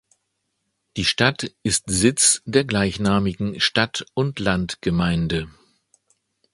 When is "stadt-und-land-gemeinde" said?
3.59-5.47